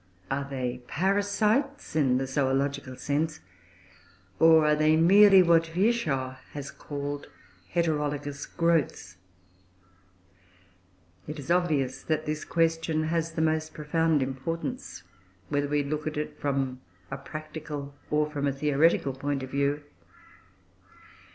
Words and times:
Are 0.31 0.47
they 0.49 0.81
parasites 0.87 1.95
in 1.95 2.17
the 2.17 2.25
zoological 2.25 2.95
sense, 2.95 3.39
or 4.39 4.65
are 4.65 4.75
they 4.75 4.95
merely 4.97 5.43
what 5.43 5.67
Virchow 5.67 6.37
has 6.53 6.71
called 6.71 7.27
"heterologous 7.75 8.47
growths"? 8.57 9.17
It 11.27 11.37
is 11.37 11.51
obvious 11.51 12.01
that 12.01 12.25
this 12.25 12.43
question 12.45 13.09
has 13.09 13.33
the 13.33 13.43
most 13.43 13.75
profound 13.75 14.23
importance, 14.23 15.03
whether 15.49 15.67
we 15.67 15.83
look 15.83 16.07
at 16.07 16.17
it 16.17 16.39
from 16.39 16.81
a 17.11 17.17
practical 17.19 17.93
or 18.09 18.27
from 18.27 18.47
a 18.47 18.51
theoretical 18.53 19.13
point 19.13 19.43
of 19.43 19.51
view. 19.51 19.83